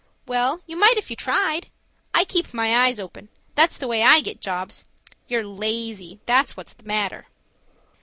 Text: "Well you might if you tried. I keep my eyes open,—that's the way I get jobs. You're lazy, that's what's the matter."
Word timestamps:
"Well 0.25 0.61
you 0.65 0.77
might 0.77 0.97
if 0.97 1.11
you 1.11 1.15
tried. 1.15 1.69
I 2.11 2.23
keep 2.25 2.55
my 2.55 2.87
eyes 2.87 2.99
open,—that's 2.99 3.77
the 3.77 3.87
way 3.87 4.01
I 4.01 4.19
get 4.21 4.41
jobs. 4.41 4.83
You're 5.27 5.45
lazy, 5.45 6.19
that's 6.25 6.57
what's 6.57 6.73
the 6.73 6.85
matter." 6.85 7.27